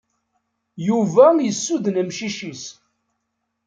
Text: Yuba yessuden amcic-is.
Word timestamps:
Yuba 0.87 1.25
yessuden 1.41 1.99
amcic-is. 2.01 2.63